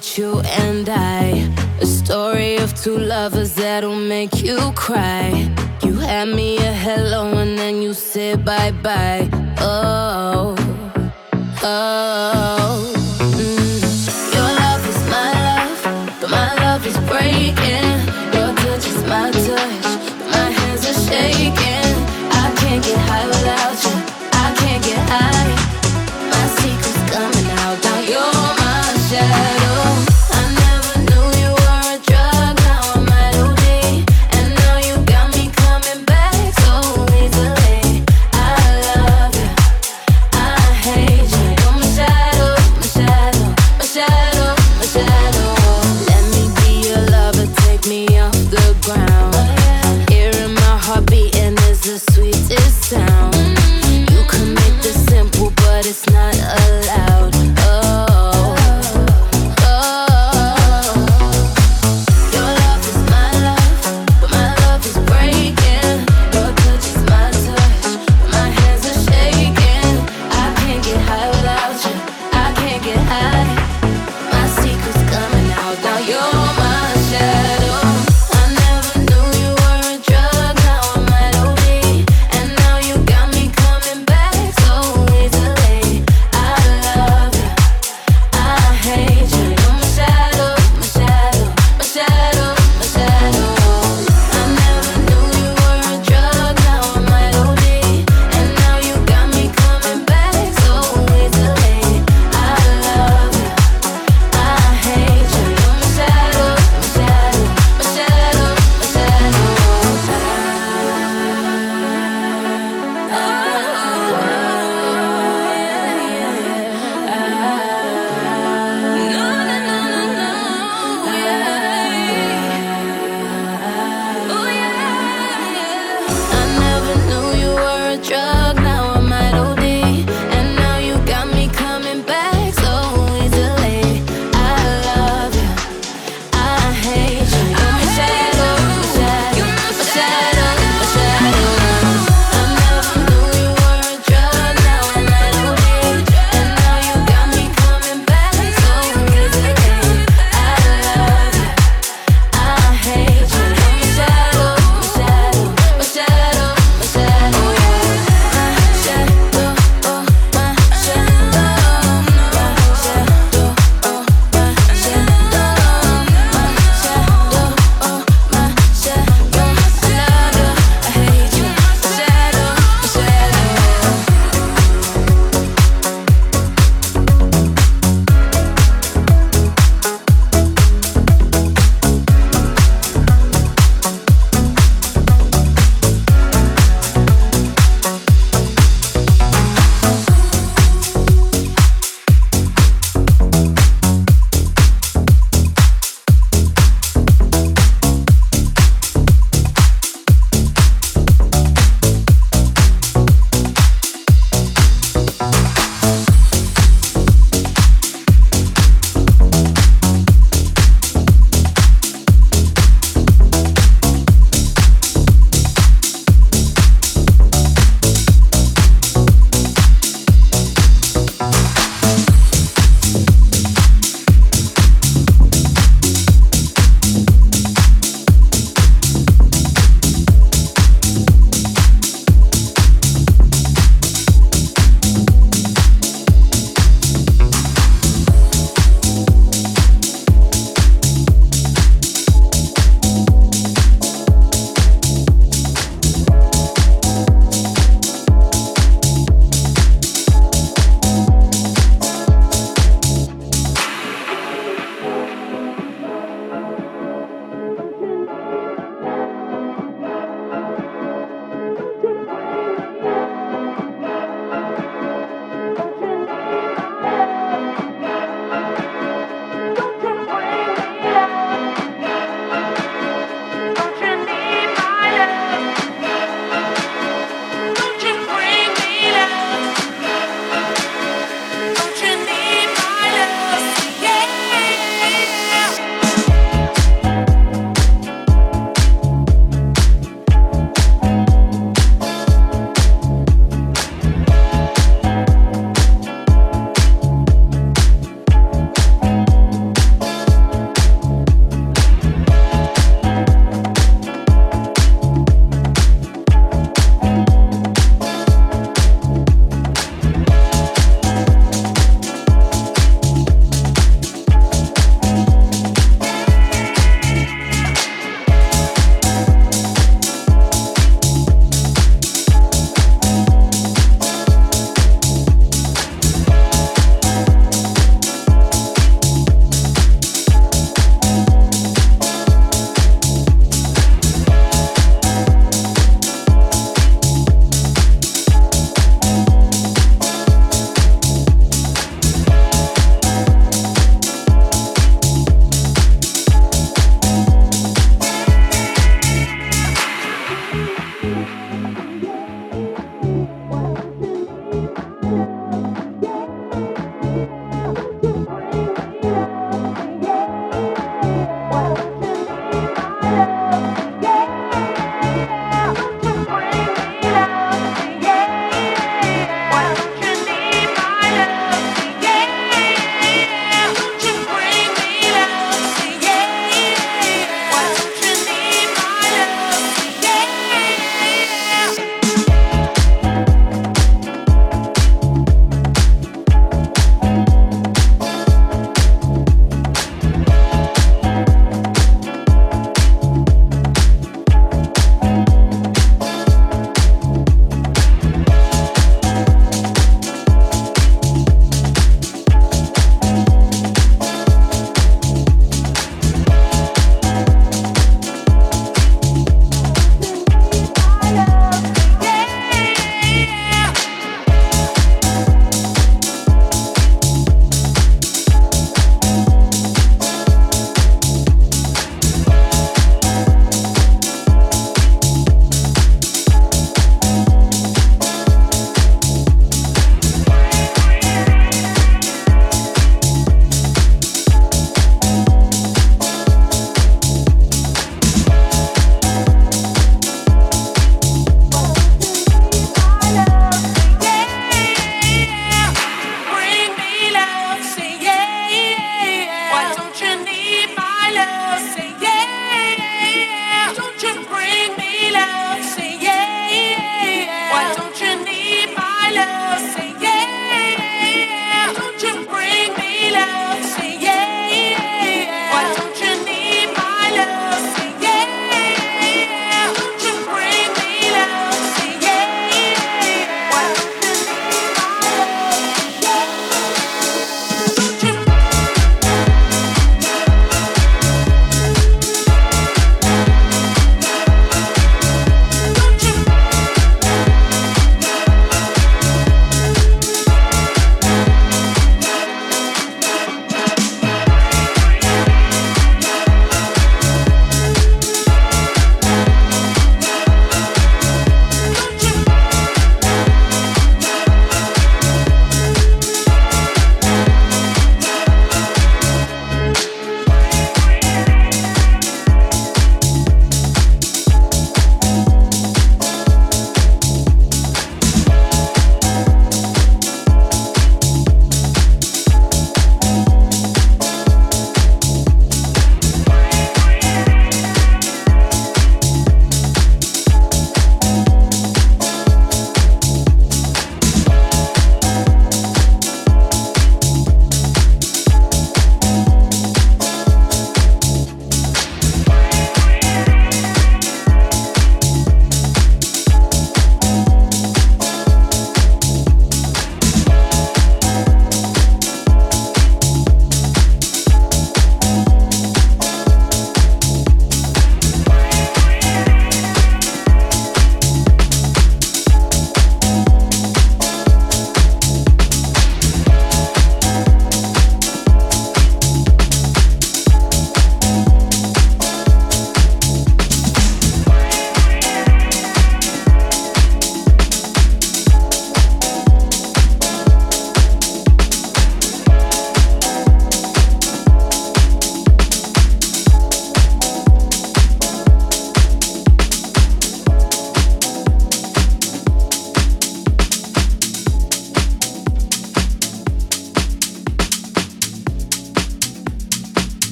about 0.00 0.18
you 0.18 0.40
and 0.62 0.88
I. 0.88 1.52
A 1.80 1.86
story 1.86 2.56
of 2.56 2.74
two 2.74 2.96
lovers 2.96 3.54
that'll 3.54 3.94
make 3.94 4.42
you 4.42 4.58
cry. 4.74 5.30
You 5.82 5.94
had 5.94 6.28
me 6.28 6.56
a 6.56 6.72
hello 6.72 7.36
and 7.36 7.58
then 7.58 7.82
you 7.82 7.92
said 7.92 8.44
bye 8.44 8.72
bye. 8.82 9.09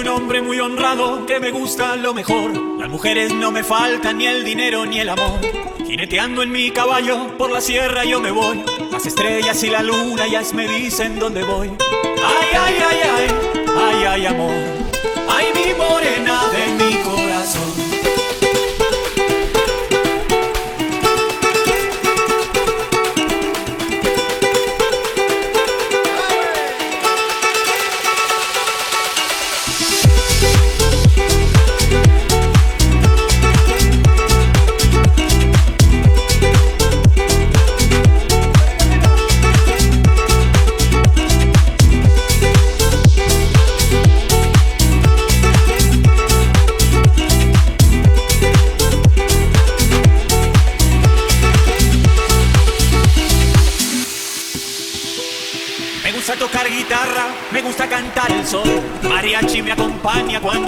Un 0.00 0.08
hombre 0.08 0.40
muy 0.40 0.58
honrado 0.58 1.26
que 1.26 1.38
me 1.40 1.50
gusta 1.50 1.94
lo 1.94 2.14
mejor. 2.14 2.56
Las 2.78 2.88
mujeres 2.88 3.34
no 3.34 3.50
me 3.50 3.62
faltan 3.62 4.16
ni 4.16 4.26
el 4.26 4.46
dinero 4.46 4.86
ni 4.86 4.98
el 4.98 5.10
amor. 5.10 5.38
Jineteando 5.86 6.42
en 6.42 6.50
mi 6.50 6.70
caballo 6.70 7.36
por 7.36 7.50
la 7.50 7.60
sierra 7.60 8.06
yo 8.06 8.18
me 8.18 8.30
voy. 8.30 8.64
Las 8.90 9.04
estrellas 9.04 9.62
y 9.62 9.68
la 9.68 9.82
luna 9.82 10.26
ya 10.26 10.40
me 10.54 10.66
dicen 10.66 11.18
dónde 11.18 11.44
voy. 11.44 11.68
Ay, 11.68 12.48
ay, 12.50 12.74
ay, 12.88 13.00
ay, 13.14 13.28
ay, 13.78 14.04
ay, 14.04 14.26
amor. 14.26 14.69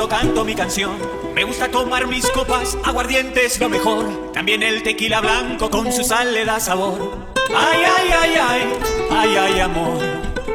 Canto 0.08 0.44
mi 0.44 0.54
canción. 0.54 0.92
Me 1.34 1.44
gusta 1.44 1.70
tomar 1.70 2.06
mis 2.06 2.30
copas, 2.30 2.76
aguardiente 2.84 3.44
es 3.44 3.60
lo 3.60 3.68
mejor. 3.68 4.32
También 4.32 4.62
el 4.62 4.82
tequila 4.82 5.20
blanco 5.20 5.70
con 5.70 5.92
su 5.92 6.04
sal 6.04 6.32
le 6.34 6.44
da 6.44 6.60
sabor. 6.60 7.32
Ay, 7.54 7.80
ay, 7.84 8.10
ay, 8.20 8.34
ay, 8.40 8.62
ay, 9.10 9.36
ay, 9.36 9.60
amor. 9.60 9.98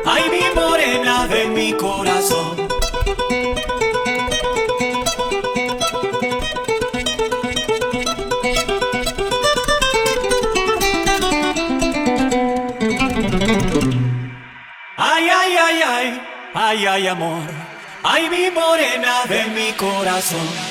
Ay, 0.06 0.24
mi 0.30 0.60
morena 0.60 1.28
de 1.28 1.48
mi 1.48 1.74
corazón. 1.74 2.68
ay, 16.70 16.86
ay, 16.86 17.08
amor, 17.08 17.41
ay, 18.18 18.30
mi 18.30 18.49
morena 18.51 19.26
de 19.28 19.45
mi 19.45 19.72
corazón. 19.74 20.66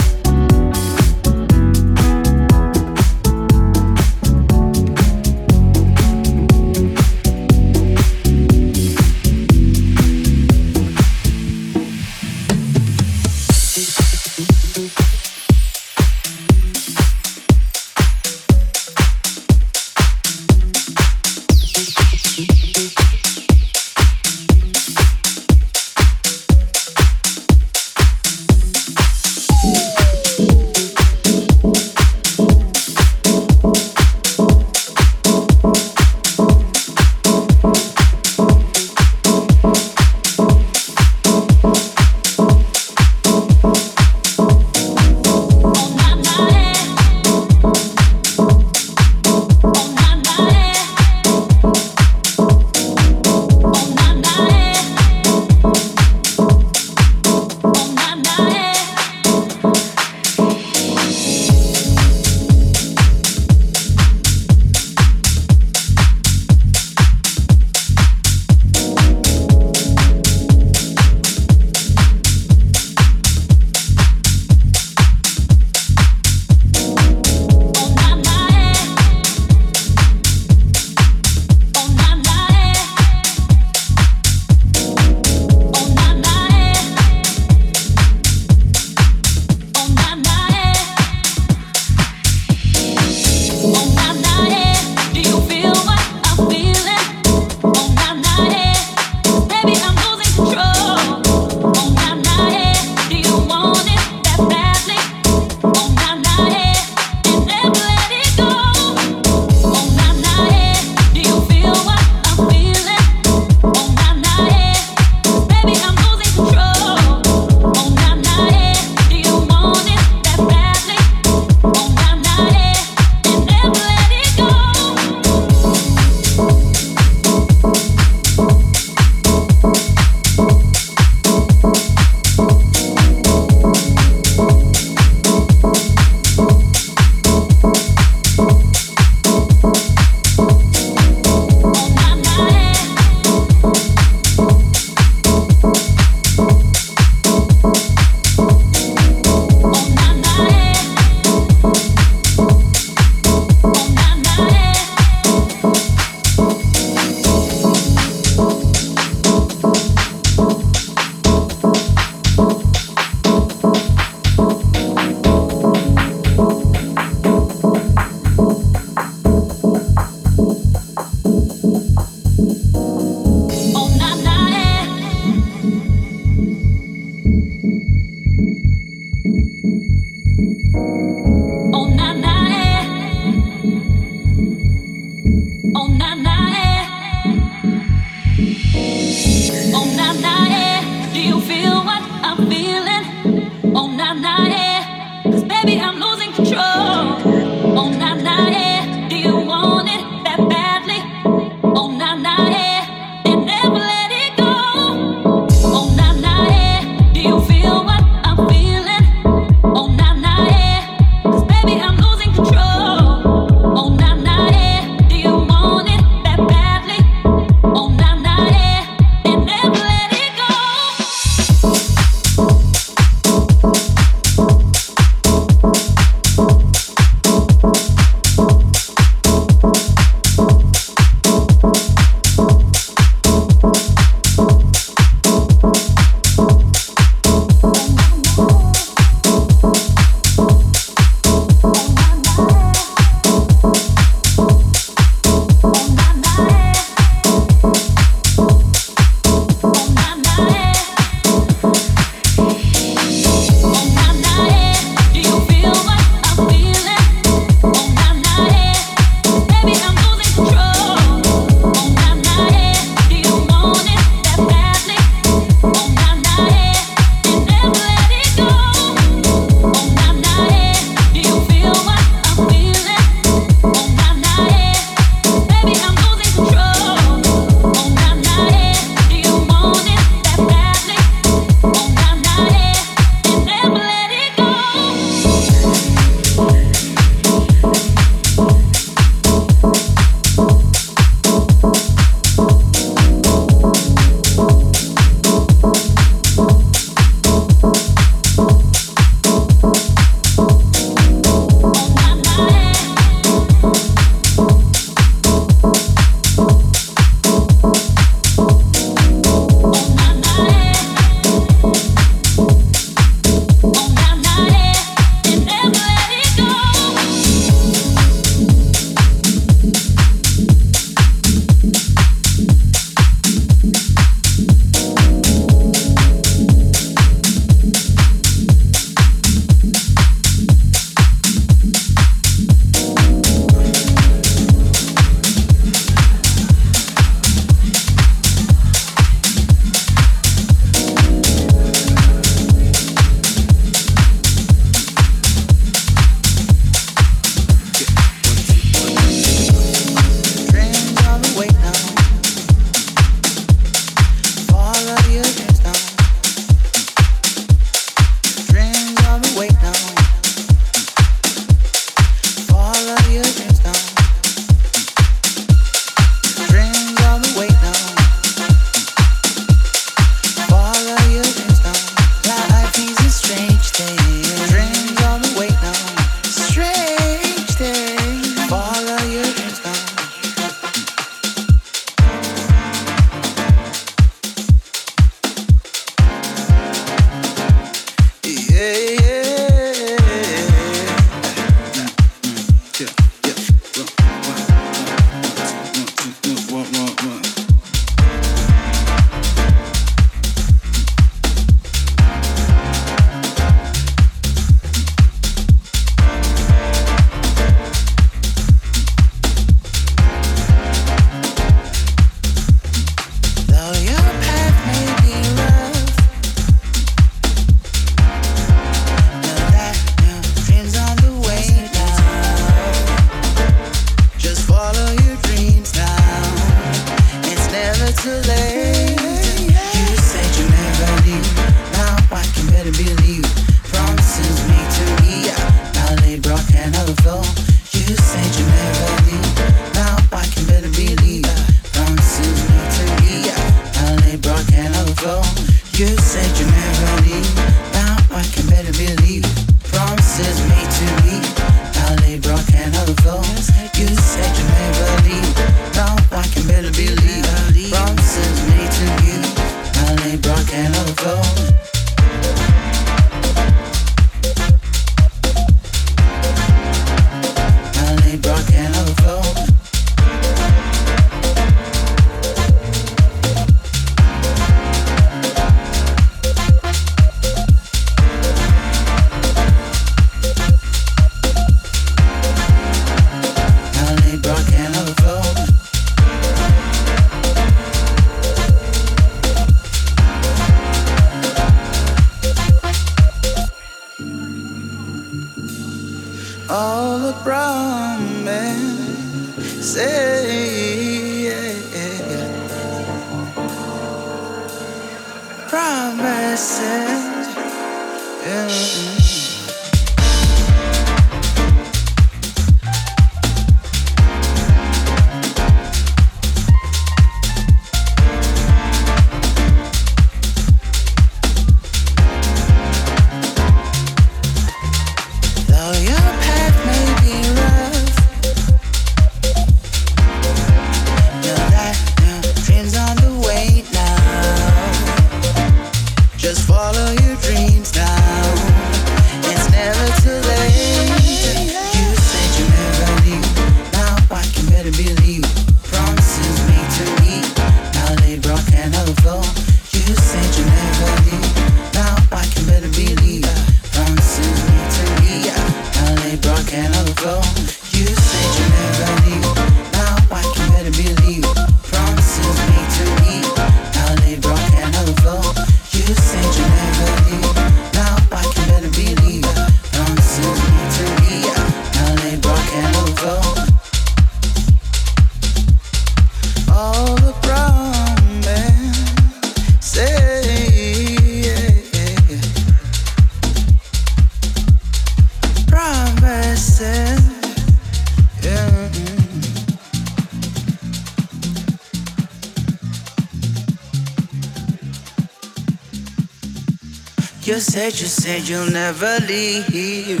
Said, 598.08 598.20
you 598.20 598.24
said 598.24 598.28
you'll 598.28 598.52
never 598.52 599.06
leave. 599.06 600.00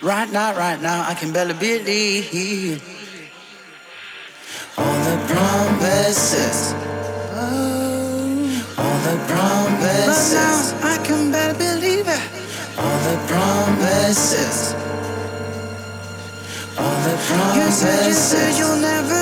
Right 0.00 0.30
now, 0.32 0.56
right 0.56 0.80
now, 0.80 1.06
I 1.06 1.14
can 1.14 1.32
barely 1.32 1.54
believe 1.54 2.82
all 4.78 4.98
the 5.04 5.16
promises. 5.26 6.72
Oh. 7.34 8.74
All 8.78 8.98
the 9.08 9.16
promises. 9.26 10.72
But 10.72 10.82
now 10.82 10.94
I 10.94 10.98
can 11.04 11.30
barely 11.30 11.58
believe 11.58 12.08
it. 12.08 12.22
All 12.78 12.98
the 13.08 13.16
promises. 13.28 14.74
All 16.78 16.98
the 17.04 17.16
promises. 17.28 17.58
You 17.58 17.70
said, 17.70 18.06
you 18.06 18.14
said 18.14 18.58
you'll 18.58 18.80
never 18.80 19.17